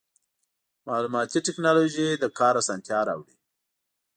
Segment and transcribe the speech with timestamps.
[0.85, 3.35] مالوماتي ټکنالوژي د کار اسانتیا راوړي.